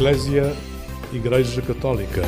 [0.00, 0.56] Eclésia
[1.12, 2.22] Igreja Católica.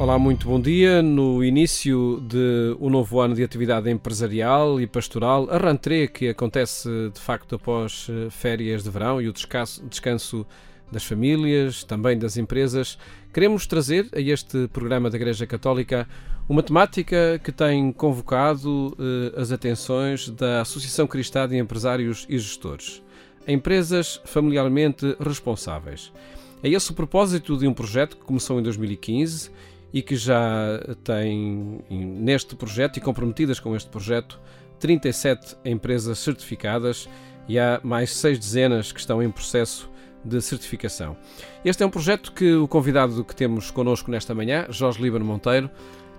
[0.00, 1.00] Olá, muito bom dia.
[1.00, 6.88] No início de um novo ano de atividade empresarial e pastoral, a rentrée que acontece
[7.14, 10.44] de facto após eh, férias de verão e o descanso, descanso
[10.90, 12.98] das famílias, também das empresas,
[13.32, 16.08] queremos trazer a este programa da Igreja Católica
[16.48, 23.02] uma temática que tem convocado eh, as atenções da Associação Cristã de Empresários e Gestores.
[23.48, 26.12] Empresas familiarmente responsáveis.
[26.62, 29.50] É esse o propósito de um projeto que começou em 2015
[29.92, 34.38] e que já tem neste projeto e comprometidas com este projeto
[34.78, 37.08] 37 empresas certificadas
[37.48, 39.90] e há mais seis dezenas que estão em processo
[40.24, 41.16] de certificação.
[41.64, 45.70] Este é um projeto que o convidado que temos connosco nesta manhã, Jorge Líbano Monteiro,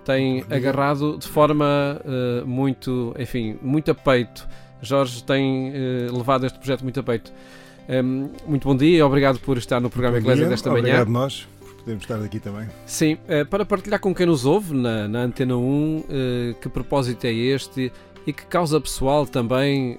[0.08, 4.48] tem agarrado de forma uh, muito, enfim, muito a peito.
[4.80, 7.30] Jorge tem uh, levado este projeto muito a peito.
[7.86, 10.80] Um, ehm, muito bom dia e obrigado por estar no programa Eclésia desta manhã.
[10.80, 11.46] Obrigado nós
[11.80, 12.66] podemos estar aqui também.
[12.86, 16.04] Sim, uh, para partilhar com quem nos ouve na, na Antena 1,
[16.58, 17.92] que propósito é este
[18.26, 19.98] e que causa pessoal também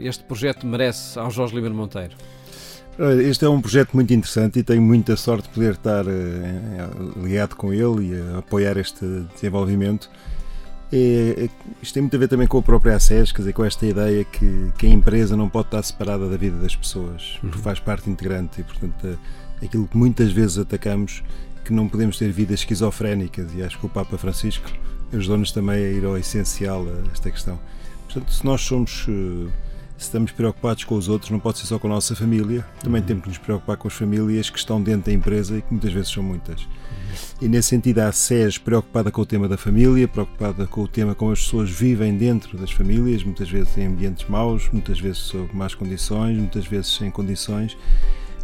[0.00, 2.16] este projeto merece ao Jorge Líbano Monteiro.
[2.98, 7.56] Este é um projeto muito interessante e tenho muita sorte de poder estar uh, ligado
[7.56, 9.04] com ele e apoiar este
[9.34, 10.10] desenvolvimento.
[10.92, 11.48] É, é,
[11.80, 14.24] isto tem muito a ver também com a própria ACES, quer dizer, com esta ideia
[14.24, 17.50] que, que a empresa não pode estar separada da vida das pessoas, uhum.
[17.52, 19.18] faz parte integrante e, portanto,
[19.62, 21.24] é aquilo que muitas vezes atacamos,
[21.64, 24.70] que não podemos ter vidas esquizofrénicas e acho que o Papa Francisco
[25.14, 27.58] ajudou-nos também a ir ao essencial a esta questão.
[28.04, 29.06] Portanto, se nós somos.
[30.02, 33.00] Se estamos preocupados com os outros, não pode ser só com a nossa família, também
[33.00, 33.06] uhum.
[33.06, 35.92] temos que nos preocupar com as famílias que estão dentro da empresa e que muitas
[35.92, 36.62] vezes são muitas.
[36.62, 36.68] Uhum.
[37.42, 41.14] E nesse sentido, a SES preocupada com o tema da família, preocupada com o tema
[41.14, 45.48] como as pessoas vivem dentro das famílias, muitas vezes em ambientes maus, muitas vezes sob
[45.54, 47.76] más condições, muitas vezes sem condições.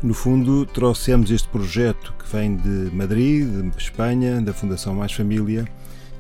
[0.01, 5.67] No fundo, trouxemos este projeto que vem de Madrid, de Espanha, da Fundação Mais Família,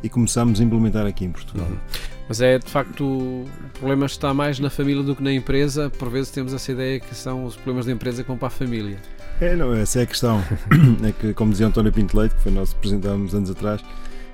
[0.02, 1.68] e começamos a implementar aqui em Portugal.
[1.68, 2.17] Uhum.
[2.28, 5.90] Mas é de facto o problema está mais na família do que na empresa.
[5.90, 8.50] Por vezes temos essa ideia que são os problemas da empresa que vão para a
[8.50, 8.98] família.
[9.40, 10.42] É, não, essa é a questão.
[11.02, 13.82] é que, como dizia António Pinto Leite, que foi nosso presidente há uns anos atrás,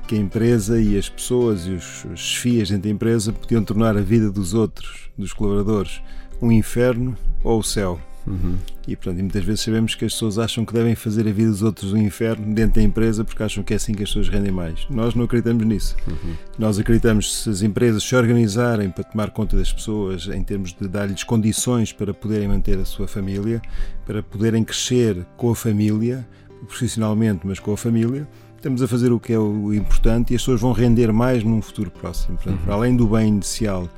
[0.08, 3.96] que a empresa e as pessoas e os, os chefias dentro da empresa podiam tornar
[3.96, 6.00] a vida dos outros, dos colaboradores,
[6.42, 8.00] um inferno ou o céu.
[8.26, 8.56] Uhum.
[8.86, 11.62] E, portanto, muitas vezes sabemos que as pessoas acham que devem fazer a vida dos
[11.62, 14.52] outros um inferno dentro da empresa porque acham que é assim que as pessoas rendem
[14.52, 14.86] mais.
[14.90, 15.96] Nós não acreditamos nisso.
[16.06, 16.34] Uhum.
[16.58, 20.72] Nós acreditamos que se as empresas se organizarem para tomar conta das pessoas em termos
[20.72, 23.60] de dar-lhes condições para poderem manter a sua família,
[24.06, 26.26] para poderem crescer com a família,
[26.66, 30.42] profissionalmente, mas com a família, estamos a fazer o que é o importante e as
[30.42, 32.36] pessoas vão render mais num futuro próximo.
[32.36, 32.64] Portanto, uhum.
[32.64, 33.88] para além do bem inicial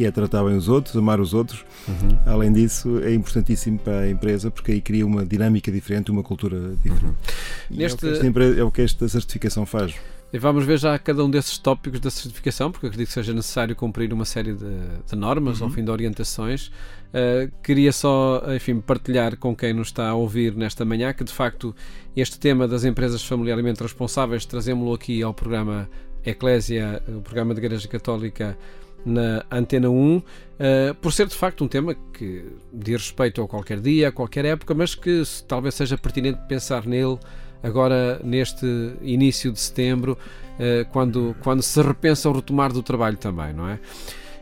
[0.00, 1.62] que é tratar bem os outros, amar os outros.
[1.86, 2.18] Uhum.
[2.24, 6.74] Além disso, é importantíssimo para a empresa porque aí cria uma dinâmica diferente, uma cultura
[6.82, 7.04] diferente.
[7.04, 7.76] Uhum.
[7.76, 8.08] Neste...
[8.08, 9.94] É, o empresa, é o que esta certificação faz.
[10.32, 13.76] E vamos ver já cada um desses tópicos da certificação, porque acredito que seja necessário
[13.76, 14.70] cumprir uma série de,
[15.06, 15.66] de normas, uhum.
[15.66, 16.68] ao fim de orientações.
[17.12, 21.32] Uh, queria só, enfim, partilhar com quem nos está a ouvir nesta manhã que, de
[21.32, 21.76] facto,
[22.16, 25.90] este tema das empresas familiarmente responsáveis, trazemos-lo aqui ao programa
[26.24, 28.56] Eclésia, o programa da Igreja Católica
[29.04, 30.24] na Antena 1, uh,
[30.58, 34.44] eh, por ser de facto um tema que diz respeito a qualquer dia, a qualquer
[34.44, 37.18] época, mas que talvez seja pertinente pensar nele
[37.62, 38.66] agora neste
[39.02, 40.16] início de setembro,
[40.58, 43.78] uh, quando, quando se repensa o retomar do trabalho também, não é?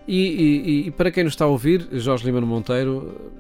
[0.07, 3.33] E, e, e para quem nos está a ouvir, Jorge Lima Monteiro,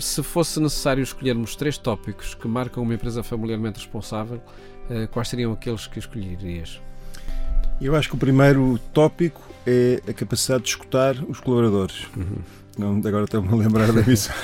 [0.00, 4.38] se fosse necessário escolhermos três tópicos que marcam uma empresa familiarmente responsável,
[4.90, 6.80] uh, quais seriam aqueles que escolherias?
[7.80, 12.06] Eu acho que o primeiro tópico é a capacidade de escutar os colaboradores.
[12.16, 12.38] Uhum.
[12.78, 14.34] Não, agora estou-me a lembrar da missa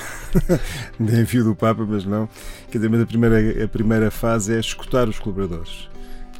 [0.98, 2.28] de envio do Papa, mas não.
[2.70, 5.88] Quer dizer, mas a primeira, a primeira fase é escutar os colaboradores.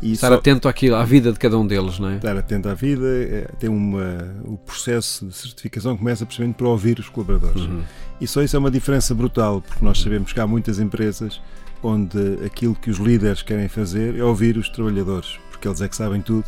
[0.02, 2.16] E estar só, atento àquilo, à vida de cada um deles, não é?
[2.16, 6.99] Estar atento à vida, é, tem uma, o processo de certificação começa precisamente para ouvir
[6.99, 7.62] os colaboradores.
[7.62, 7.82] Uhum.
[8.20, 11.40] E só isso é uma diferença brutal, porque nós sabemos que há muitas empresas
[11.82, 15.96] onde aquilo que os líderes querem fazer é ouvir os trabalhadores, porque eles é que
[15.96, 16.46] sabem tudo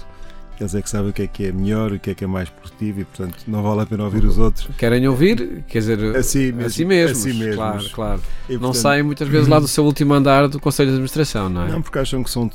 [0.62, 2.26] eles é que sabem o que é que é melhor, o que é que é
[2.26, 4.68] mais produtivo e, portanto, não vale a pena ouvir os outros.
[4.76, 7.18] Querem ouvir, quer dizer, assim, mesmo, assim mesmos.
[7.18, 7.56] Assim mesmos.
[7.56, 8.20] Claro, claro.
[8.20, 11.48] E, portanto, não saem muitas vezes lá do seu último andar do Conselho de Administração,
[11.48, 11.70] não é?
[11.70, 12.48] Não, porque acham que são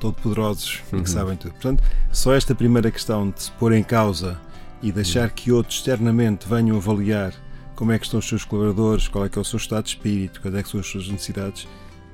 [0.00, 0.98] todo poderosos uhum.
[0.98, 1.14] e que uhum.
[1.14, 1.52] sabem tudo.
[1.52, 1.82] Portanto,
[2.12, 4.38] só esta primeira questão de se pôr em causa
[4.82, 7.32] e deixar que outros externamente venham avaliar
[7.74, 9.90] como é que estão os seus colaboradores, qual é que é o seu estado de
[9.90, 11.66] espírito, quais é que são as suas necessidades,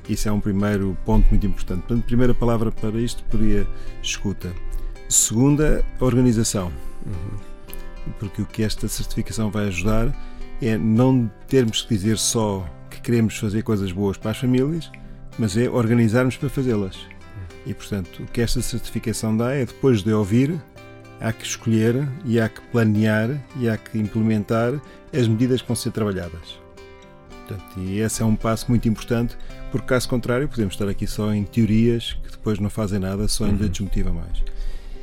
[0.09, 1.81] isso é um primeiro ponto muito importante.
[1.83, 3.67] Portanto, primeira palavra para isto seria
[4.03, 4.53] escuta.
[5.11, 6.73] Segunda, a organização.
[7.05, 8.13] Uhum.
[8.21, 10.15] Porque o que esta certificação vai ajudar
[10.63, 14.91] é não termos que dizer só que queremos fazer coisas boas para as famílias,
[15.37, 16.97] mas é organizarmos para fazê-las.
[17.67, 20.61] E, portanto, o que esta certificação dá é, depois de ouvir,
[21.21, 24.81] há que escolher e há que planear e há que implementar
[25.13, 26.59] as medidas que vão ser trabalhadas.
[27.47, 29.37] Portanto, e esse é um passo muito importante,
[29.73, 33.45] porque caso contrário podemos estar aqui só em teorias que depois não fazem nada, só
[33.45, 33.71] ainda uhum.
[33.71, 34.43] desmotiva mais.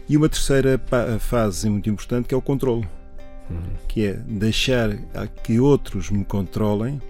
[0.09, 0.81] E uma terceira
[1.19, 2.87] fase muito importante que é o controle,
[3.49, 3.57] uhum.
[3.87, 4.95] que é deixar
[5.43, 7.01] que outros me controlem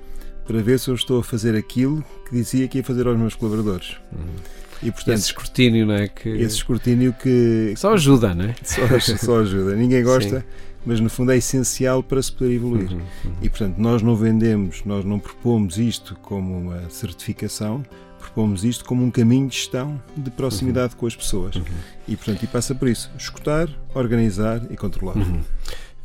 [0.46, 3.36] para ver se eu estou a fazer aquilo que dizia que ia fazer aos meus
[3.36, 3.98] colaboradores.
[4.12, 4.58] Uhum.
[4.82, 6.08] E, portanto, esse escrutínio, não é?
[6.08, 6.30] Que...
[6.30, 7.74] Esse escrutínio que.
[7.76, 8.56] Só ajuda, não é?
[8.64, 9.76] Só, só ajuda.
[9.76, 10.46] Ninguém gosta, Sim.
[10.86, 12.92] mas no fundo é essencial para se poder evoluir.
[12.92, 13.32] Uhum, uhum.
[13.42, 17.84] E portanto, nós não vendemos, nós não propomos isto como uma certificação,
[18.20, 21.00] propomos isto como um caminho de gestão de proximidade uhum.
[21.00, 21.56] com as pessoas.
[21.56, 21.64] Uhum.
[22.08, 25.18] E portanto, e passa por isso: escutar, organizar e controlar.
[25.18, 25.42] Uhum.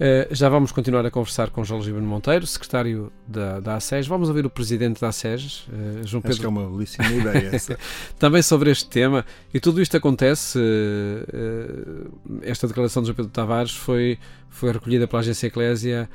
[0.02, 4.06] Uh, já vamos continuar a conversar com João Gibano Monteiro, secretário da, da ASES.
[4.06, 6.30] Vamos ouvir o presidente da ASES, uh, João Pedro.
[6.30, 7.78] Acho que é uma belíssima ideia essa.
[8.18, 9.24] Também sobre este tema.
[9.54, 10.58] E tudo isto acontece.
[10.58, 12.10] Uh,
[12.42, 14.18] esta declaração de João Pedro Tavares foi,
[14.50, 16.08] foi recolhida pela agência Eclésia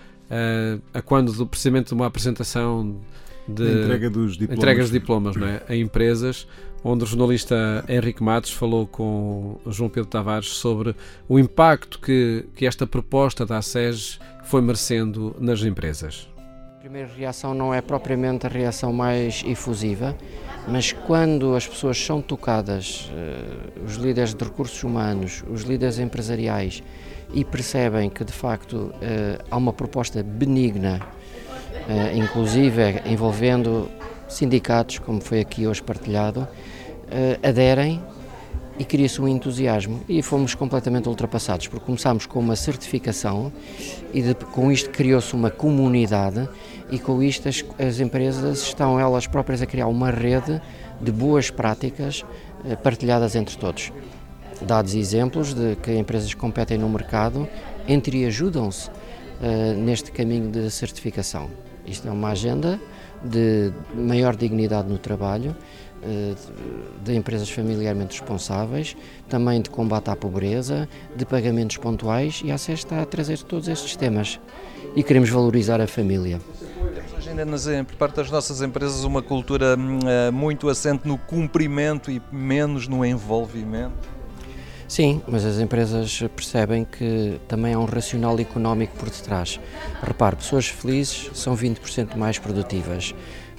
[0.94, 3.00] a quando do precisamente de uma apresentação
[3.48, 5.62] de entrega dos diplomas, entregas de diplomas não é?
[5.68, 6.48] a empresas
[6.84, 10.96] onde o jornalista Henrique Matos falou com João Pedro Tavares sobre
[11.28, 16.30] o impacto que, que esta proposta da ASES foi merecendo nas empresas.
[16.78, 20.16] A primeira reação não é propriamente a reação mais efusiva,
[20.68, 26.82] mas quando as pessoas são tocadas, eh, os líderes de recursos humanos, os líderes empresariais,
[27.34, 31.02] e percebem que de facto eh, há uma proposta benigna,
[32.14, 33.90] inclusive envolvendo
[34.28, 38.02] sindicatos, como foi aqui hoje partilhado, uh, aderem
[38.80, 43.52] e cria-se um entusiasmo e fomos completamente ultrapassados, porque começámos com uma certificação
[44.14, 46.48] e de, com isto criou-se uma comunidade
[46.92, 50.62] e com isto as, as, empresas estão elas próprias a criar uma rede
[51.02, 52.24] de boas práticas
[52.66, 53.92] uh, partilhadas entre todos.
[54.62, 57.48] Dados exemplos de que empresas competem no mercado
[57.88, 61.50] entre ajudam-se uh, neste caminho de certificação.
[61.88, 62.80] Isto é uma agenda
[63.24, 65.56] de maior dignidade no trabalho,
[66.04, 66.36] eh,
[67.04, 68.96] de empresas familiarmente responsáveis,
[69.28, 73.68] também de combate à pobreza, de pagamentos pontuais e a SES está a trazer todos
[73.68, 74.40] estes temas
[74.96, 76.40] e queremos valorizar a família.
[76.94, 81.18] Temos hoje ainda nas, por parte das nossas empresas uma cultura uh, muito assente no
[81.18, 84.17] cumprimento e menos no envolvimento.
[84.88, 89.60] Sim, mas as empresas percebem que também há um racional económico por detrás.
[90.02, 93.14] Repare, pessoas felizes são 20% mais produtivas.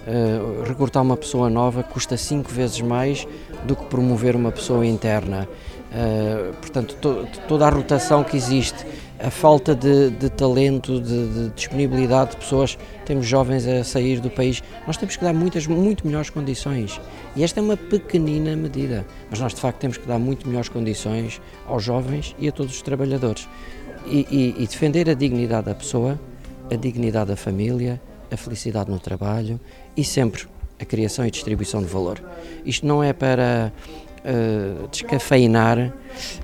[0.06, 3.28] Uh, uma pessoa nova custa cinco vezes mais
[3.64, 5.46] do que promover uma pessoa interna.
[5.88, 8.85] Uh, portanto, to, toda a rotação que existe,
[9.19, 14.31] a falta de, de talento, de, de, disponibilidade de pessoas, temos jovens a sair do
[14.31, 17.00] país, nós temos que dar muitas, muito melhores condições.
[17.35, 20.69] E esta é uma pequenina medida, mas nós de facto temos que dar muito melhores
[20.69, 23.49] condições aos jovens e a todos os trabalhadores.
[24.06, 26.19] E, e, e defender a dignidade da pessoa,
[26.70, 28.00] a dignidade da família,
[28.31, 29.58] a felicidade no trabalho
[29.96, 30.46] e sempre
[30.79, 32.23] a criação e distribuição de valor.
[32.64, 33.73] Isto não é para
[34.25, 35.92] uh, descafeinar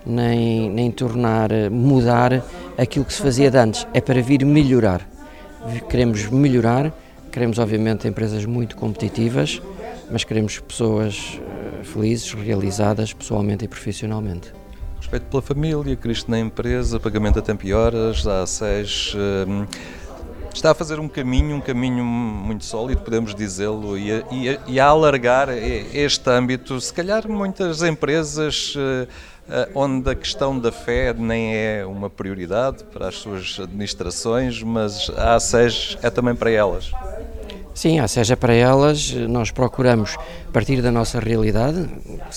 [0.04, 2.44] nem, nem tornar, uh, mudar
[2.78, 5.08] aquilo que se fazia de antes, é para vir melhorar.
[5.88, 6.92] Queremos melhorar,
[7.32, 9.60] queremos obviamente empresas muito competitivas,
[10.10, 14.52] mas queremos pessoas uh, felizes, realizadas pessoalmente e profissionalmente.
[14.98, 19.14] Respeito pela família, Cristo na empresa, pagamento a tempo e horas, a SES
[20.56, 24.86] está a fazer um caminho, um caminho muito sólido, podemos dizê-lo, e, e, e, a
[24.86, 26.80] alargar este âmbito.
[26.80, 29.08] Se calhar muitas empresas eh,
[29.48, 35.10] eh, onde a questão da fé nem é uma prioridade para as suas administrações, mas
[35.16, 36.90] a ASES é também para elas.
[37.74, 40.16] Sim, seja para elas, nós procuramos
[40.52, 41.88] partir da nossa realidade,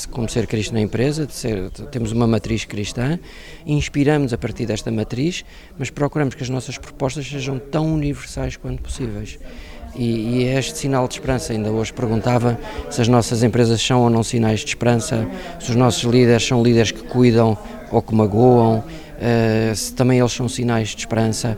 [0.10, 3.20] como ser Cristo na empresa, ser, temos uma matriz cristã,
[3.64, 5.46] inspiramos a partir desta matriz,
[5.78, 9.38] mas procuramos que as nossas propostas sejam tão universais quanto possíveis.
[9.96, 11.54] E, e é este sinal de esperança.
[11.54, 15.28] Ainda hoje perguntava se as nossas empresas são ou não sinais de esperança,
[15.60, 17.56] se os nossos líderes são líderes que cuidam
[17.92, 21.58] ou que magoam, uh, se também eles são sinais de esperança.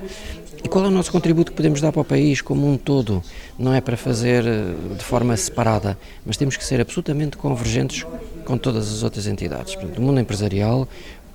[0.64, 3.24] E qual é o nosso contributo que podemos dar para o país como um todo?
[3.58, 8.06] Não é para fazer eh, de forma separada, mas temos que ser absolutamente convergentes
[8.46, 9.76] com todas as outras entidades.
[9.76, 10.88] Portanto, o mundo empresarial,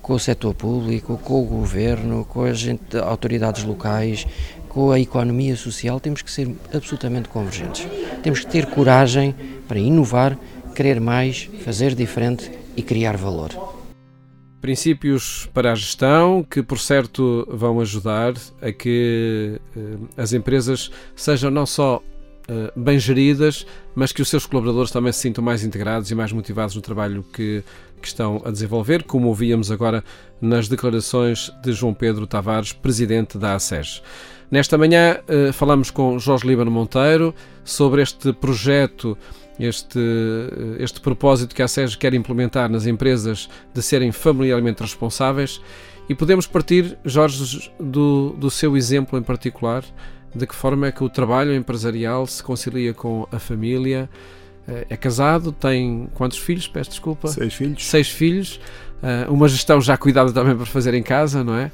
[0.02, 2.62] com o setor público, com o governo, com as
[3.02, 4.26] autoridades locais,
[4.68, 7.86] com a economia social, temos que ser absolutamente convergentes.
[8.22, 9.34] Temos que ter coragem
[9.66, 10.36] para inovar,
[10.74, 13.83] querer mais, fazer diferente e criar valor.
[14.64, 21.50] Princípios para a gestão que, por certo, vão ajudar a que uh, as empresas sejam
[21.50, 26.10] não só uh, bem geridas, mas que os seus colaboradores também se sintam mais integrados
[26.10, 27.62] e mais motivados no trabalho que,
[28.00, 30.02] que estão a desenvolver, como ouvíamos agora
[30.40, 34.00] nas declarações de João Pedro Tavares, presidente da ASES.
[34.50, 39.14] Nesta manhã uh, falamos com Jorge Líbano Monteiro sobre este projeto
[39.58, 40.00] este,
[40.78, 45.60] este propósito que a SES quer implementar nas empresas de serem familiarmente responsáveis
[46.08, 49.82] e podemos partir, Jorge, do, do seu exemplo em particular,
[50.34, 54.08] de que forma é que o trabalho empresarial se concilia com a família.
[54.68, 56.68] Eh, é casado, tem quantos filhos?
[56.68, 57.28] Peço desculpa.
[57.28, 57.86] Seis filhos.
[57.86, 58.60] Seis filhos.
[59.02, 61.70] Eh, uma gestão já cuidada também para fazer em casa, não é?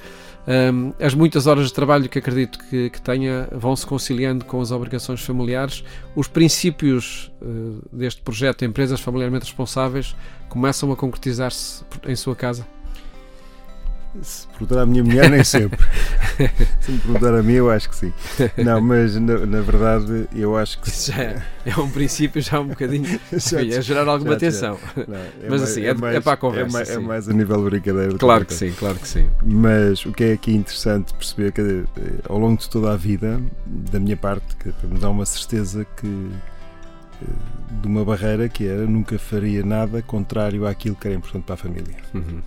[0.51, 4.61] Um, as muitas horas de trabalho que acredito que, que tenha vão se conciliando com
[4.61, 5.85] as obrigações familiares.
[6.17, 10.17] Os princípios uh, deste projeto, Empresas Familiarmente Responsáveis,
[10.49, 12.67] começam a concretizar-se em sua casa?
[14.23, 15.79] Se perguntar à minha mulher, nem sempre.
[16.81, 18.13] Se me perguntar a mim, eu acho que sim.
[18.57, 20.91] Não, mas na, na verdade, eu acho que.
[20.91, 23.21] Já é, é um princípio já um bocadinho.
[23.33, 24.79] já, é gerar alguma atenção.
[25.07, 26.69] Não, é mas assim, é, mais, é, para a conversa.
[26.69, 28.19] É mais, é mais a nível brincadeira.
[28.19, 29.29] Claro que sim, claro que sim.
[29.45, 33.41] Mas o que é aqui interessante perceber que eh, ao longo de toda a vida,
[33.65, 36.31] da minha parte, que me dá uma certeza que
[37.23, 37.27] eh,
[37.81, 41.59] de uma barreira que era nunca faria nada contrário àquilo que era importante para a
[41.59, 41.97] família.
[42.13, 42.41] Uhum.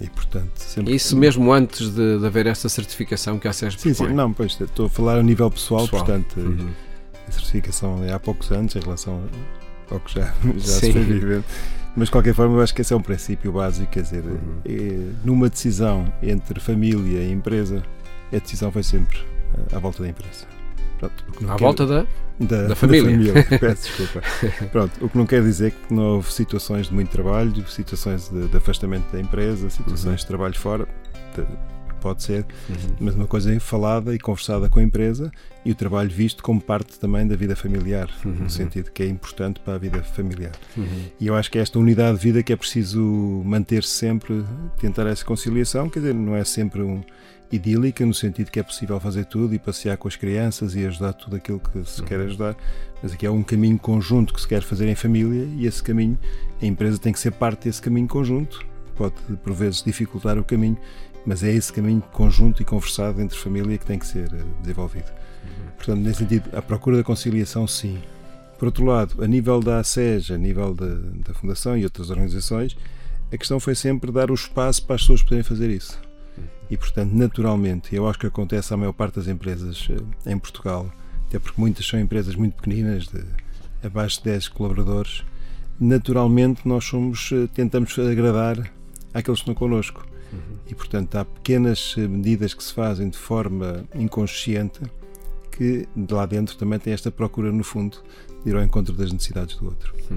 [0.00, 0.94] E, portanto, sempre...
[0.94, 4.58] Isso mesmo antes de, de haver essa certificação que a SES Sim, sim, não, pois
[4.60, 6.04] estou a falar a nível pessoal, pessoal.
[6.04, 6.70] portanto, uhum.
[7.28, 9.22] a certificação é há poucos anos em relação
[9.90, 11.44] ao que já, já se foi vivendo.
[11.94, 14.60] Mas de qualquer forma, eu acho que esse é um princípio básico, quer dizer, uhum.
[14.64, 17.82] é, numa decisão entre família e empresa,
[18.32, 19.18] a decisão foi sempre
[19.72, 20.46] à volta da empresa.
[20.98, 21.58] Pronto, à quero...
[21.58, 22.06] volta da?
[22.38, 23.32] Da, da família.
[23.32, 23.58] Da família.
[23.60, 24.22] Peço desculpa.
[24.70, 28.48] Pronto, o que não quer dizer que não houve situações de muito trabalho, situações de,
[28.48, 30.14] de afastamento da empresa, situações uhum.
[30.16, 30.88] de trabalho fora,
[31.36, 31.46] de,
[32.02, 32.96] pode ser, uhum.
[32.98, 35.30] mas uma coisa é falada e conversada com a empresa
[35.64, 38.32] e o trabalho visto como parte também da vida familiar, uhum.
[38.32, 40.52] no sentido que é importante para a vida familiar.
[40.76, 41.04] Uhum.
[41.20, 43.00] E eu acho que é esta unidade de vida que é preciso
[43.44, 44.44] manter sempre,
[44.78, 47.02] tentar essa conciliação, quer dizer, não é sempre um
[47.52, 51.12] idílica, no sentido que é possível fazer tudo e passear com as crianças e ajudar
[51.12, 52.26] tudo aquilo que se quer uhum.
[52.26, 52.56] ajudar,
[53.02, 56.18] mas aqui é um caminho conjunto que se quer fazer em família e esse caminho,
[56.60, 58.64] a empresa tem que ser parte desse caminho conjunto,
[58.96, 60.78] pode por vezes dificultar o caminho,
[61.26, 65.10] mas é esse caminho conjunto e conversado entre família que tem que ser eh, desenvolvido.
[65.44, 65.70] Uhum.
[65.76, 67.98] Portanto, nesse sentido, a procura da conciliação, sim.
[68.58, 70.86] Por outro lado, a nível da ASES, a nível da,
[71.26, 72.76] da Fundação e outras organizações,
[73.32, 76.00] a questão foi sempre dar o espaço para as pessoas poderem fazer isso.
[76.72, 80.90] E, portanto, naturalmente, eu acho que acontece à maior parte das empresas eh, em Portugal,
[81.26, 83.22] até porque muitas são empresas muito pequeninas, de
[83.84, 85.22] abaixo de 10 colaboradores,
[85.78, 88.72] naturalmente nós somos, eh, tentamos agradar
[89.12, 90.02] àqueles que estão connosco.
[90.32, 90.38] Uhum.
[90.66, 94.80] E, portanto, há pequenas eh, medidas que se fazem de forma inconsciente
[95.50, 97.98] que de lá dentro também tem esta procura, no fundo,
[98.42, 99.94] de ir ao encontro das necessidades do outro.
[100.10, 100.16] Uhum.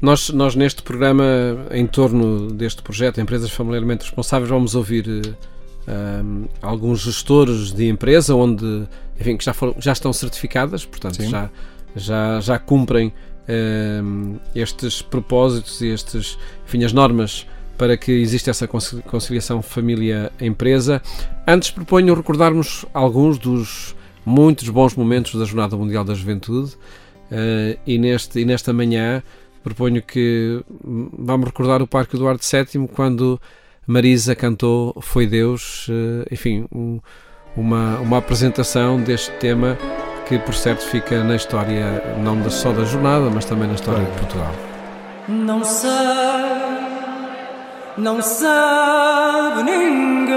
[0.00, 1.24] Nós, nós, neste programa,
[1.72, 5.36] em torno deste projeto Empresas Familiarmente Responsáveis, vamos ouvir
[5.88, 8.86] um, alguns gestores de empresa onde,
[9.18, 11.50] enfim, que já, foram, já estão certificadas, portanto, já,
[11.96, 13.12] já, já cumprem
[14.04, 21.00] um, estes propósitos e estes, enfim, as normas para que exista essa conciliação família-empresa.
[21.46, 27.98] Antes proponho recordarmos alguns dos muitos bons momentos da Jornada Mundial da Juventude uh, e,
[27.98, 29.22] neste, e nesta manhã
[29.68, 30.62] proponho que
[31.18, 33.38] vamos recordar o Parque Eduardo VII quando
[33.86, 36.98] Marisa cantou Foi Deus, eh, enfim, um,
[37.54, 39.76] uma, uma apresentação deste tema
[40.26, 44.10] que por certo fica na história não só da jornada, mas também na história de
[44.18, 44.52] Portugal.
[45.28, 45.90] Não sei,
[47.98, 50.36] não sabe ninguém,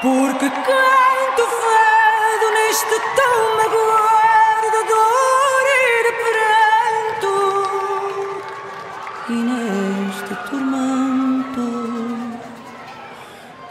[0.00, 5.31] porque canto fado neste tão magoado de dor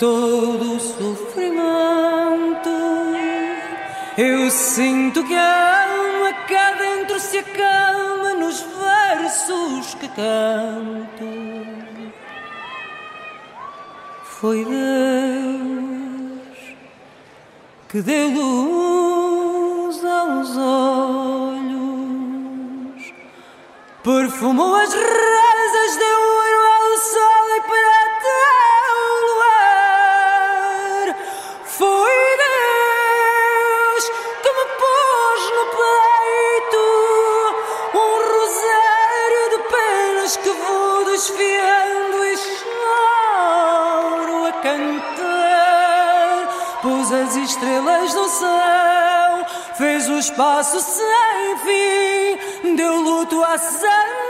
[0.01, 2.69] todo sofrimento.
[4.17, 11.23] Eu sinto que a alma cá dentro se acalma nos versos que canto.
[14.23, 14.81] Foi Deus
[17.89, 21.61] que deu luz aos olhos
[24.03, 28.00] perfumou as rasas de ouro ao sol e prata
[47.11, 54.20] as estrelas do céu, fez o espaço sem fim, deu luto às andorinhas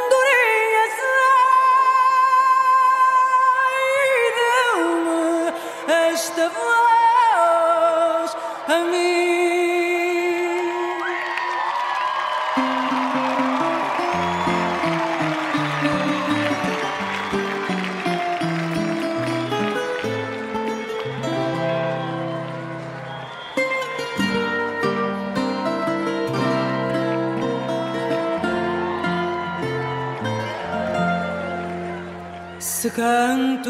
[32.82, 33.70] Se canto,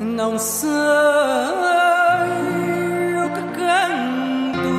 [0.00, 0.70] não sei
[3.22, 4.72] o que canto.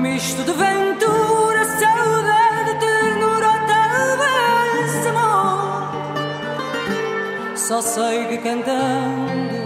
[0.00, 5.90] Misto de ventura, saudade, ternura, talvez amor.
[7.56, 9.64] Só sei que cantando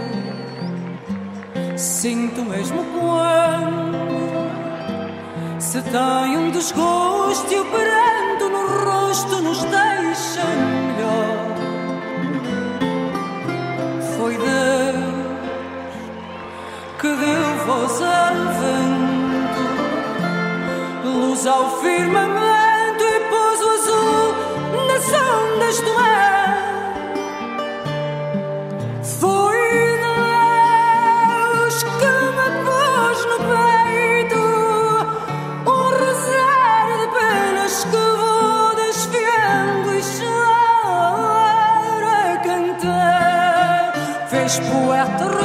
[1.77, 3.99] sinto mesmo quando
[5.59, 9.63] se tem um desgosto e o pranto no rosto nos
[10.45, 11.37] melhor.
[14.17, 15.19] Foi Deus
[16.99, 19.63] que deu voz ao vento,
[21.05, 24.35] luz ao firmamento e pôs o azul
[24.87, 26.08] nas ondas do mar.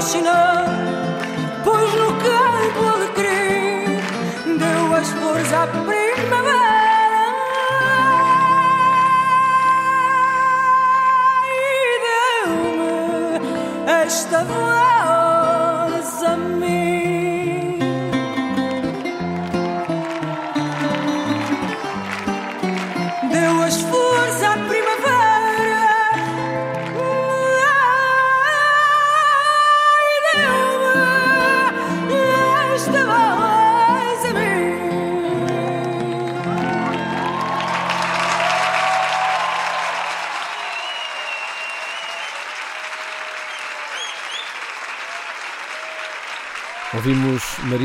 [0.05, 0.74] Machine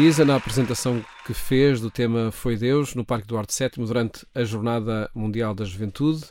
[0.09, 4.43] Marisa na apresentação que fez do tema Foi Deus no Parque Duarte VII durante a
[4.43, 6.23] Jornada Mundial da Juventude,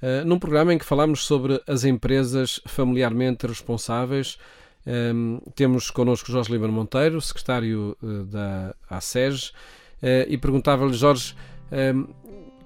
[0.00, 4.38] eh, num programa em que falámos sobre as empresas familiarmente responsáveis.
[4.86, 9.52] Ehm, temos connosco Jorge Lima Monteiro, secretário eh, da ASES,
[10.00, 11.34] eh, e perguntava-lhe, Jorge,
[11.72, 12.04] ehm,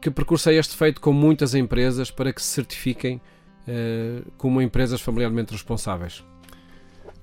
[0.03, 3.23] que percurso é este feito com muitas empresas para que se certifiquem
[4.37, 6.23] como empresas familiarmente responsáveis?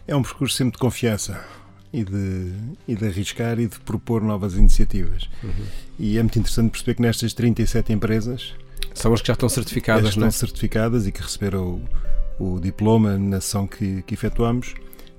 [0.08, 1.46] É um percurso sempre de confiança
[1.92, 2.52] e de,
[2.88, 5.30] e de arriscar e de propor novas iniciativas.
[5.98, 8.54] E é muito interessante perceber que nestas 37 empresas
[8.94, 10.30] São as que já estão certificadas, não é?
[10.30, 11.82] estão certificadas e que receberam
[12.40, 14.74] o, o diploma na ação que, que efetuamos.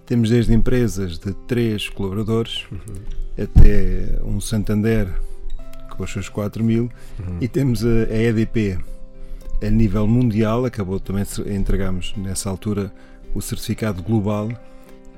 [0.07, 2.65] Temos desde empresas de três colaboradores
[3.39, 5.09] até um Santander
[5.97, 6.91] com os seus 4 mil
[7.41, 8.79] e temos a, a EDP
[9.63, 12.93] a nível mundial, acabou também, de- entregamos nessa altura
[13.35, 14.49] o certificado global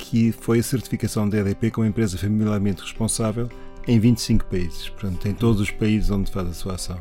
[0.03, 3.49] que foi a certificação da EDP como empresa familiarmente responsável
[3.87, 6.99] em 25 países, portanto em todos os países onde faz a sua ação.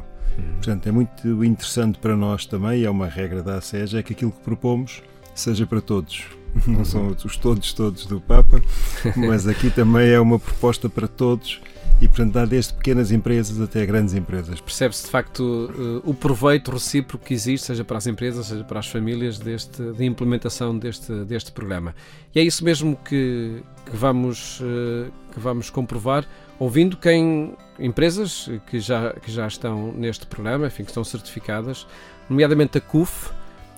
[0.56, 4.32] Portanto, é muito interessante para nós também, é uma regra da ASES, é que aquilo
[4.32, 5.02] que propomos
[5.36, 6.24] seja para todos.
[6.68, 8.62] Não são os todos, todos do Papa,
[9.18, 11.60] mas aqui também é uma proposta para todos
[12.02, 14.60] e, portanto, dá desde pequenas empresas até grandes empresas.
[14.60, 18.80] Percebe-se de facto eh, o proveito recíproco que existe, seja para as empresas, seja para
[18.80, 21.94] as famílias, deste, de implementação deste, deste programa.
[22.34, 28.80] E é isso mesmo que, que vamos, eh, que vamos comprovar, ouvindo quem empresas que
[28.80, 31.86] já, que já estão neste programa, enfim, que estão certificadas,
[32.28, 33.30] nomeadamente a CUF,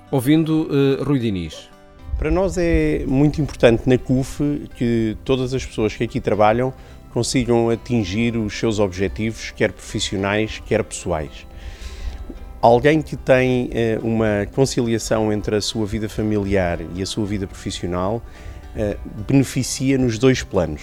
[0.09, 1.69] ouvindo eh, Rui Diniz.
[2.17, 6.73] Para nós é muito importante na CUF que todas as pessoas que aqui trabalham
[7.13, 11.45] consigam atingir os seus objetivos, quer profissionais, quer pessoais.
[12.59, 17.45] Alguém que tem eh, uma conciliação entre a sua vida familiar e a sua vida
[17.45, 18.21] profissional
[18.75, 18.97] eh,
[19.27, 20.81] beneficia nos dois planos.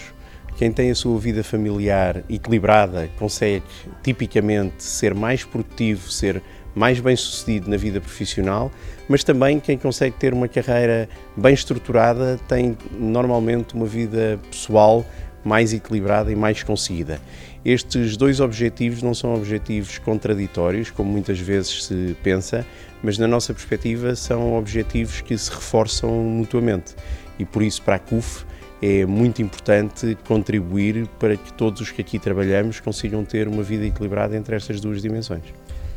[0.57, 3.65] Quem tem a sua vida familiar equilibrada consegue
[4.03, 6.43] tipicamente ser mais produtivo, ser
[6.75, 8.71] mais bem sucedido na vida profissional,
[9.09, 15.05] mas também quem consegue ter uma carreira bem estruturada tem normalmente uma vida pessoal
[15.45, 17.21] mais equilibrada e mais conseguida.
[17.65, 22.67] Estes dois objetivos não são objetivos contraditórios, como muitas vezes se pensa,
[23.03, 26.95] mas na nossa perspectiva são objetivos que se reforçam mutuamente.
[27.39, 28.45] E por isso, para a CUF,
[28.83, 33.85] é muito importante contribuir para que todos os que aqui trabalhamos consigam ter uma vida
[33.85, 35.45] equilibrada entre estas duas dimensões.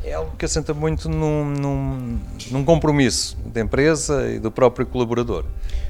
[0.04, 2.20] É algo que assenta muito num, num,
[2.52, 5.46] num compromisso da empresa e do próprio colaborador.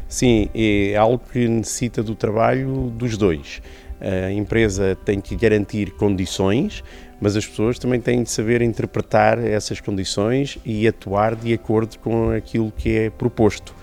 [0.08, 3.62] Sim, é algo que necessita do trabalho dos dois.
[4.00, 6.84] A empresa tem que garantir condições,
[7.22, 12.30] mas as pessoas também têm de saber interpretar essas condições e atuar de acordo com
[12.32, 13.74] aquilo que é proposto.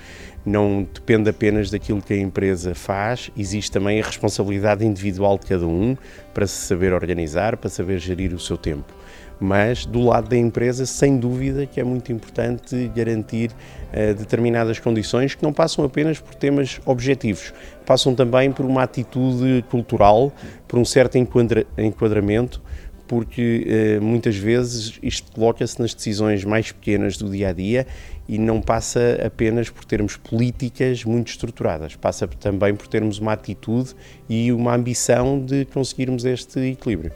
[0.45, 5.67] Não depende apenas daquilo que a empresa faz, existe também a responsabilidade individual de cada
[5.67, 5.97] um
[6.33, 9.00] para se saber organizar, para saber gerir o seu tempo
[9.41, 15.35] mas do lado da empresa, sem dúvida que é muito importante garantir uh, determinadas condições
[15.35, 17.53] que não passam apenas por temas objetivos,
[17.87, 20.31] passam também por uma atitude cultural,
[20.69, 22.63] por um certo enquadra enquadramento,
[23.09, 23.67] porque
[23.99, 27.87] uh, muitas vezes isto coloca-se nas decisões mais pequenas do dia a dia
[28.29, 33.97] e não passa apenas por termos políticas muito estruturadas, passa também por termos uma atitude
[34.29, 37.11] e uma ambição de conseguirmos este equilíbrio.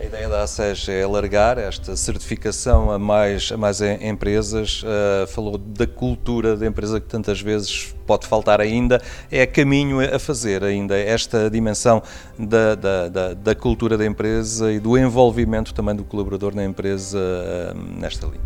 [0.00, 4.82] A ideia da ASES é alargar esta certificação a mais, a mais empresas.
[4.82, 8.98] Uh, falou da cultura da empresa que tantas vezes pode faltar ainda.
[9.30, 12.02] É caminho a fazer ainda esta dimensão
[12.38, 17.18] da, da, da, da cultura da empresa e do envolvimento também do colaborador na empresa
[17.18, 18.40] uh, nesta linha.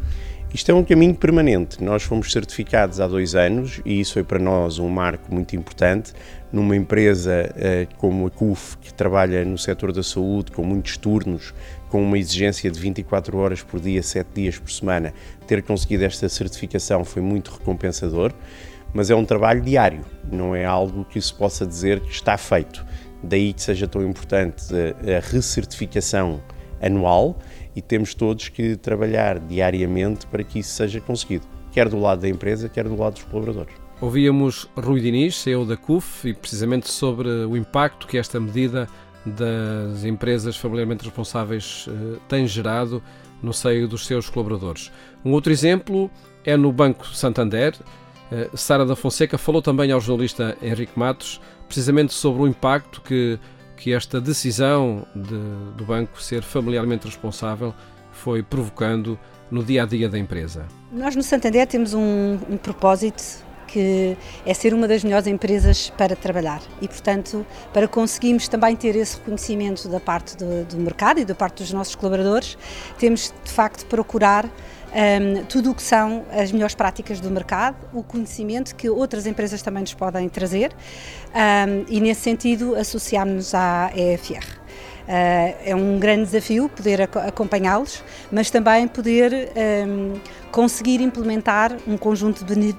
[0.54, 1.82] Isto é um caminho permanente.
[1.82, 6.12] Nós fomos certificados há dois anos e isso foi para nós um marco muito importante.
[6.54, 11.52] Numa empresa eh, como a CUF, que trabalha no setor da saúde, com muitos turnos,
[11.88, 15.12] com uma exigência de 24 horas por dia, 7 dias por semana,
[15.48, 18.32] ter conseguido esta certificação foi muito recompensador,
[18.92, 22.86] mas é um trabalho diário, não é algo que se possa dizer que está feito.
[23.20, 26.40] Daí que seja tão importante a recertificação
[26.80, 27.36] anual
[27.74, 32.28] e temos todos que trabalhar diariamente para que isso seja conseguido, quer do lado da
[32.28, 33.83] empresa, quer do lado dos colaboradores.
[34.04, 38.86] Ouvíamos Rui Diniz, CEO da CUF, e precisamente sobre o impacto que esta medida
[39.24, 43.02] das empresas familiarmente responsáveis eh, tem gerado
[43.42, 44.92] no seio dos seus colaboradores.
[45.24, 46.10] Um outro exemplo
[46.44, 47.74] é no Banco Santander.
[48.30, 53.38] Eh, Sara da Fonseca falou também ao jornalista Henrique Matos precisamente sobre o impacto que
[53.74, 57.74] que esta decisão de, do banco ser familiarmente responsável
[58.12, 59.18] foi provocando
[59.50, 60.66] no dia a dia da empresa?
[60.92, 63.42] Nós no Santander temos um, um propósito
[63.74, 68.94] que é ser uma das melhores empresas para trabalhar e, portanto, para conseguirmos também ter
[68.94, 72.56] esse reconhecimento da parte do, do mercado e da parte dos nossos colaboradores,
[73.00, 78.04] temos de facto procurar um, tudo o que são as melhores práticas do mercado, o
[78.04, 80.70] conhecimento que outras empresas também nos podem trazer
[81.34, 84.63] um, e, nesse sentido, associarmos à EFR.
[85.04, 89.52] Uh, é um grande desafio poder acompanhá-los, mas também poder
[89.86, 90.14] um,
[90.50, 92.74] conseguir implementar um conjunto de,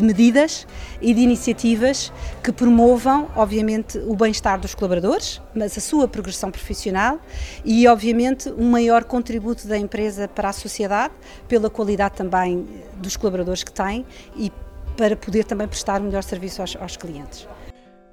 [0.00, 0.66] medidas
[1.02, 2.10] e de iniciativas
[2.42, 7.20] que promovam, obviamente, o bem-estar dos colaboradores, mas a sua progressão profissional
[7.64, 11.12] e, obviamente, um maior contributo da empresa para a sociedade,
[11.46, 14.50] pela qualidade também dos colaboradores que tem e
[14.96, 17.46] para poder também prestar um melhor serviço aos, aos clientes.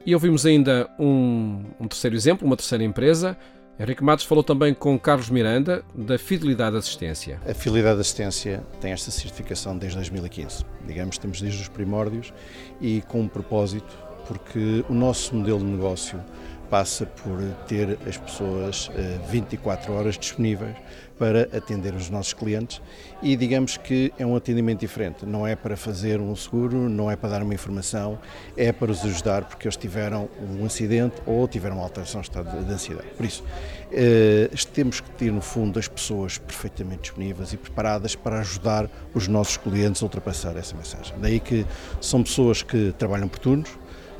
[0.05, 3.37] E ouvimos ainda um, um terceiro exemplo, uma terceira empresa.
[3.79, 7.39] Henrique Matos falou também com Carlos Miranda, da Fidelidade Assistência.
[7.47, 10.65] A Fidelidade Assistência tem esta certificação desde 2015.
[10.85, 12.33] Digamos, temos desde os primórdios
[12.81, 16.19] e com um propósito, porque o nosso modelo de negócio
[16.69, 18.91] passa por ter as pessoas
[19.29, 20.75] 24 eh, horas disponíveis
[21.17, 22.81] para atender os nossos clientes
[23.21, 25.25] e digamos que é um atendimento diferente.
[25.25, 28.19] Não é para fazer um seguro, não é para dar uma informação,
[28.57, 32.65] é para os ajudar porque eles tiveram um acidente ou tiveram uma alteração de estado
[32.65, 33.07] de ansiedade.
[33.15, 33.43] Por isso,
[33.91, 39.27] eh, temos que ter no fundo as pessoas perfeitamente disponíveis e preparadas para ajudar os
[39.27, 41.13] nossos clientes a ultrapassar essa mensagem.
[41.19, 41.65] Daí que
[42.01, 43.69] são pessoas que trabalham por turnos,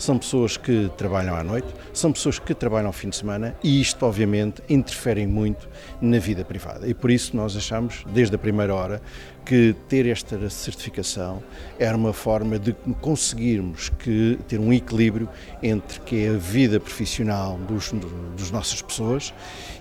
[0.04, 3.80] são pessoas que trabalham à noite, são pessoas que trabalham ao fim de semana e
[3.80, 5.70] isto, obviamente, interfere muito
[6.02, 6.86] na vida privada.
[6.88, 9.02] E por isso nós achamos, desde a primeira hora,
[9.46, 11.42] que ter esta certificação
[11.80, 15.30] era uma forma de conseguirmos que, ter um equilíbrio
[15.62, 17.92] entre que é a vida profissional dos,
[18.36, 19.34] dos nossas pessoas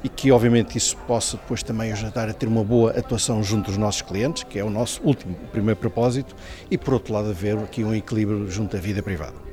[0.02, 3.76] e que obviamente isso possa depois também ajudar a ter uma boa atuação junto dos
[3.76, 6.35] nossos clientes, que é o nosso último, primeiro propósito,
[6.70, 9.52] e por outro lado haver aqui um equilíbrio junto à vida privada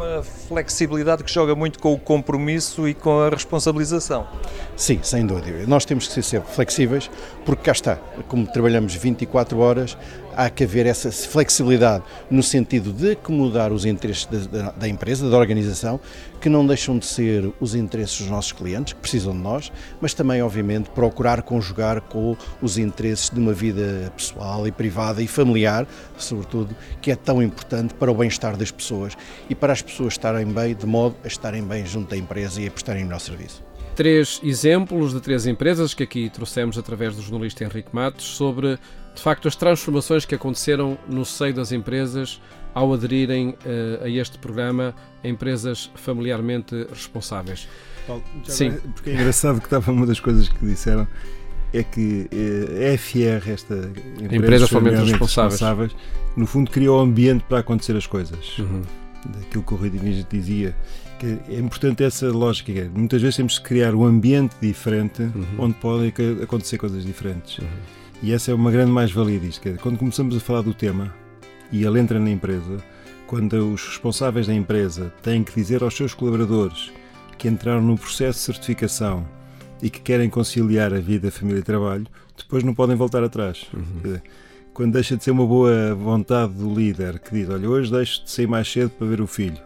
[0.00, 4.26] uma flexibilidade que joga muito com o compromisso e com a responsabilização.
[4.74, 5.66] Sim, sem dúvida.
[5.66, 7.10] Nós temos que ser sempre flexíveis,
[7.44, 9.98] porque cá está, como trabalhamos 24 horas,
[10.36, 15.36] há que haver essa flexibilidade no sentido de acomodar os interesses da, da, empresa, da
[15.36, 16.00] organização,
[16.40, 20.14] que não deixam de ser os interesses dos nossos clientes, que precisam de nós, mas
[20.14, 25.86] também, obviamente, procurar conjugar com os interesses de uma vida pessoal e privada e familiar,
[26.16, 29.16] sobretudo, que é tão importante para o bem-estar das pessoas
[29.48, 32.66] e para as pessoas estarem bem, de modo a estarem bem junto da empresa e
[32.66, 33.70] a prestarem o nosso serviço.
[33.94, 38.78] Três exemplos de três empresas que aqui trouxemos através do jornalista Henrique Matos sobre,
[39.14, 42.40] de facto, as transformações que aconteceram no seio das empresas
[42.74, 44.94] ao aderirem uh, a este programa
[45.24, 47.68] empresas familiarmente responsáveis.
[48.06, 48.72] Paulo, Sim.
[48.94, 51.06] Porque é engraçado que estava uma das coisas que disseram
[51.72, 55.52] é que eh, a FR, esta empresa empresas familiarmente responsáveis.
[55.52, 55.96] responsáveis,
[56.36, 58.58] no fundo criou o ambiente para acontecer as coisas.
[58.58, 58.82] Uhum.
[59.24, 60.74] Daquilo que o Rui Diniz dizia,
[61.20, 62.72] que é importante essa lógica.
[62.72, 65.46] É, muitas vezes temos que criar um ambiente diferente uhum.
[65.58, 67.58] onde podem acontecer coisas diferentes.
[67.58, 67.68] Uhum.
[68.22, 69.66] E essa é uma grande mais-valia disto.
[69.66, 71.14] É, quando começamos a falar do tema
[71.72, 72.78] e ele entra na empresa,
[73.26, 76.92] quando os responsáveis da empresa têm que dizer aos seus colaboradores
[77.38, 79.26] que entraram no processo de certificação
[79.82, 82.06] e que querem conciliar a vida, a família e trabalho,
[82.36, 83.66] depois não podem voltar atrás.
[83.72, 84.20] Uhum.
[84.74, 88.30] Quando deixa de ser uma boa vontade do líder que diz: Olha, hoje deixo de
[88.30, 89.58] sair mais cedo para ver o filho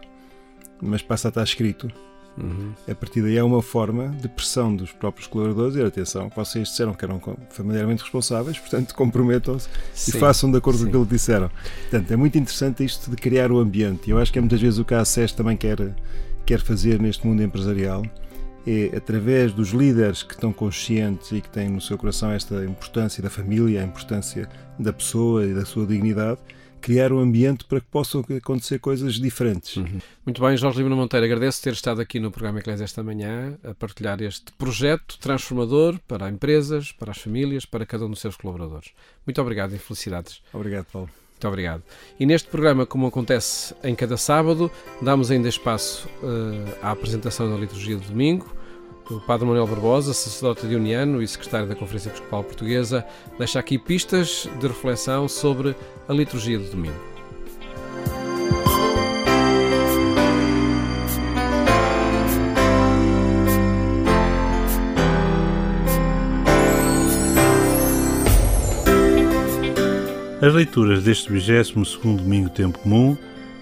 [0.81, 1.89] mas passa a estar escrito.
[2.37, 2.73] Uhum.
[2.89, 6.93] A partir daí é uma forma de pressão dos próprios colaboradores e atenção, vocês disseram
[6.93, 9.69] que eram familiarmente responsáveis, portanto comprometam-se
[10.09, 10.83] e façam de acordo sim.
[10.85, 11.49] com aquilo que disseram.
[11.89, 14.09] Portanto, é muito interessante isto de criar o ambiente.
[14.09, 15.95] Eu acho que é muitas vezes o que a ACES também quer,
[16.45, 18.03] quer fazer neste mundo empresarial
[18.67, 23.21] é através dos líderes que estão conscientes e que têm no seu coração esta importância
[23.21, 26.39] da família, a importância da pessoa e da sua dignidade,
[26.85, 29.75] criar um ambiente para que possam acontecer coisas diferentes.
[29.77, 29.97] Uhum.
[30.23, 33.73] Muito bem, Jorge Lima Monteiro, agradeço ter estado aqui no programa Eclésia esta manhã a
[33.73, 38.91] partilhar este projeto transformador para empresas, para as famílias, para cada um dos seus colaboradores.
[39.25, 40.43] Muito obrigado e felicidades.
[40.53, 41.09] Obrigado, Paulo.
[41.31, 41.81] Muito obrigado.
[42.19, 44.69] E neste programa, como acontece em cada sábado,
[45.01, 48.54] damos ainda espaço uh, à apresentação da liturgia do domingo
[49.09, 53.05] o Padre Manuel Barbosa, sacerdote de Uniano e secretário da Conferência Episcopal Portuguesa,
[53.37, 55.75] deixa aqui pistas de reflexão sobre
[56.07, 57.15] a liturgia do domingo.
[70.41, 73.17] As leituras deste 22 domingo tempo comum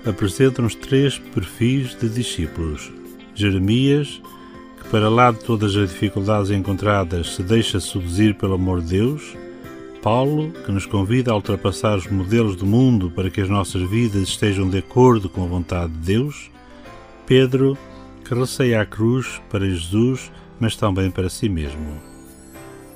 [0.06, 2.92] apresentam-nos três perfis de discípulos:
[3.34, 4.22] Jeremias,
[4.94, 9.36] para lá de todas as dificuldades encontradas, se deixa seduzir pelo amor de Deus.
[10.04, 14.22] Paulo, que nos convida a ultrapassar os modelos do mundo para que as nossas vidas
[14.22, 16.52] estejam de acordo com a vontade de Deus.
[17.26, 17.76] Pedro,
[18.24, 22.00] que receia a cruz para Jesus, mas também para si mesmo.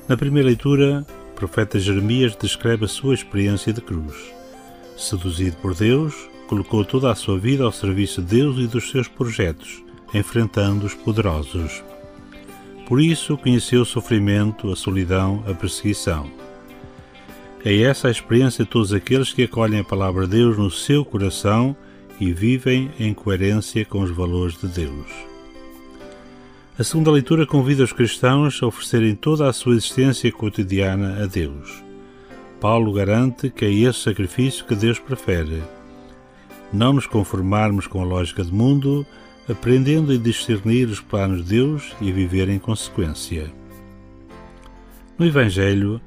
[0.08, 4.14] Na primeira leitura, o profeta Jeremias descreve a sua experiência de cruz.
[4.96, 6.14] Seduzido por Deus,
[6.46, 10.94] colocou toda a sua vida ao serviço de Deus e dos seus projetos enfrentando os
[10.94, 11.84] poderosos.
[12.88, 16.32] Por isso conheceu o sofrimento, a solidão, a perseguição.
[17.66, 21.04] É essa a experiência de todos aqueles que acolhem a palavra de Deus no seu
[21.04, 21.76] coração
[22.18, 25.06] e vivem em coerência com os valores de Deus.
[26.80, 31.84] A segunda leitura convida os cristãos a oferecerem toda a sua existência cotidiana a Deus.
[32.62, 35.62] Paulo garante que é esse sacrifício que Deus prefere.
[36.72, 39.06] Não nos conformarmos com a lógica do mundo,
[39.50, 43.52] aprendendo a discernir os planos de Deus e viver em consequência.
[45.18, 46.02] No Evangelho,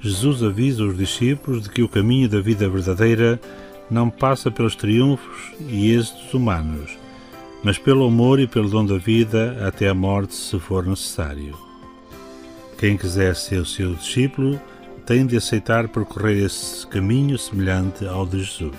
[0.00, 3.40] Jesus avisa os discípulos de que o caminho da vida verdadeira
[3.90, 6.98] não passa pelos triunfos e êxitos humanos,
[7.62, 11.56] mas pelo amor e pelo dom da vida até a morte, se for necessário.
[12.78, 14.58] Quem quiser ser o seu discípulo
[15.04, 18.74] tem de aceitar percorrer esse caminho semelhante ao de Jesus.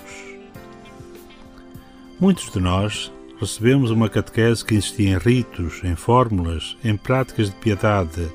[2.18, 7.56] Muitos de nós recebemos uma catequese que insistia em ritos, em fórmulas, em práticas de
[7.56, 8.28] piedade,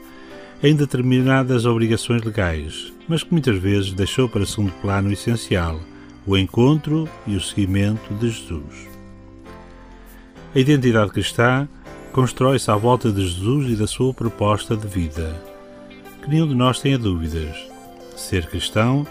[0.62, 5.80] em determinadas obrigações legais, mas que muitas vezes deixou para segundo plano o essencial,
[6.26, 8.88] o encontro e o seguimento de Jesus.
[10.54, 11.70] A identidade cristã
[12.12, 15.42] constrói-se à volta de Jesus e da sua proposta de vida.
[16.22, 17.56] Que nenhum de nós tenha dúvidas.
[18.14, 19.08] Ser cristão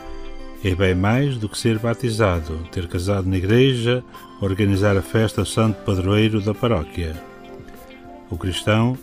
[0.68, 4.02] é bem mais do que ser batizado, ter casado na igreja,
[4.40, 7.14] organizar a festa santo padroeiro da paróquia.
[8.28, 8.98] O cristão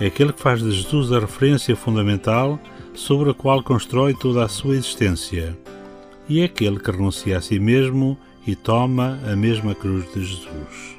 [0.00, 2.58] é aquele que faz de Jesus a referência fundamental
[2.92, 5.56] sobre a qual constrói toda a sua existência,
[6.28, 10.96] e é aquele que renuncia a si mesmo e toma a mesma cruz de Jesus.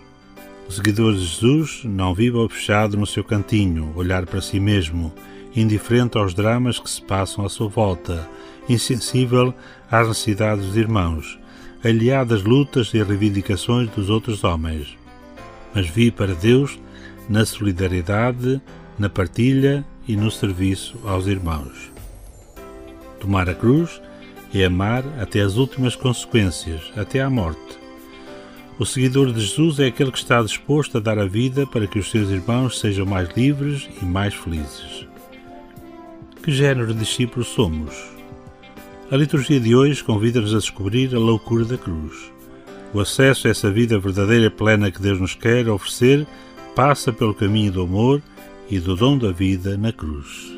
[0.70, 5.14] O seguidor de Jesus não vive fechado no seu cantinho, olhar para si mesmo
[5.54, 8.26] indiferente aos dramas que se passam à sua volta,
[8.68, 9.54] insensível
[9.90, 11.40] às necessidades dos irmãos,
[11.84, 14.98] aliado às lutas e reivindicações dos outros homens.
[15.74, 16.80] Mas vi para Deus
[17.30, 18.62] na solidariedade,
[18.98, 21.92] na partilha e no serviço aos irmãos.
[23.20, 24.02] Tomar a cruz
[24.54, 27.78] é amar até as últimas consequências, até à morte.
[28.80, 31.98] O seguidor de Jesus é aquele que está disposto a dar a vida para que
[31.98, 35.08] os seus irmãos sejam mais livres e mais felizes.
[36.44, 38.17] Que género de discípulos somos?
[39.10, 42.30] A liturgia de hoje convida-nos a descobrir a loucura da cruz.
[42.94, 46.28] O acesso a essa vida verdadeira e plena que Deus nos quer oferecer
[46.76, 48.22] passa pelo caminho do amor
[48.70, 50.57] e do dom da vida na cruz.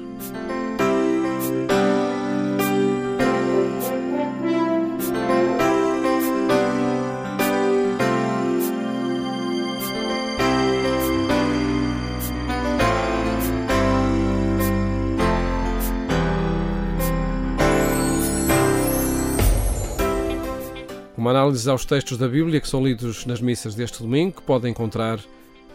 [21.30, 24.72] Uma análise aos textos da Bíblia que são lidos nas missas deste domingo, que podem
[24.72, 25.20] encontrar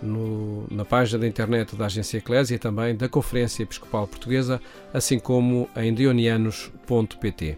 [0.02, 4.60] no, na página da internet da Agência Eclésia e também da Conferência Episcopal Portuguesa,
[4.92, 7.56] assim como em dionianos.pt.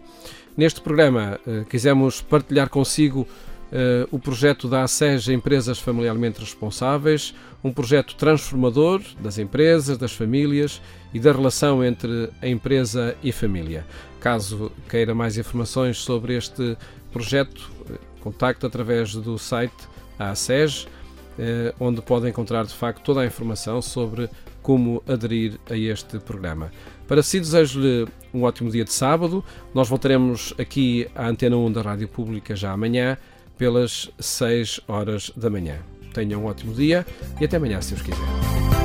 [0.55, 3.27] Neste programa, eh, quisemos partilhar consigo
[3.71, 7.33] eh, o projeto da ASEG Empresas Familiarmente Responsáveis,
[7.63, 10.79] um projeto transformador das empresas, das famílias
[11.11, 13.87] e da relação entre a empresa e família.
[14.19, 16.96] Caso queira mais informações sobre este projeto,
[18.19, 19.87] contacte através do site
[20.19, 20.87] a ASEG,
[21.79, 24.29] onde pode encontrar de facto toda a informação sobre
[24.61, 26.71] como aderir a este programa.
[27.07, 29.43] Para si, desejo-lhe um ótimo dia de sábado.
[29.73, 33.17] Nós voltaremos aqui à Antena 1 da Rádio Pública já amanhã,
[33.57, 35.77] pelas 6 horas da manhã.
[36.13, 37.05] Tenha um ótimo dia
[37.39, 38.76] e até amanhã, se Deus quiser.